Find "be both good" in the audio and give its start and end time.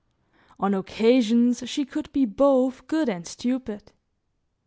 2.11-3.07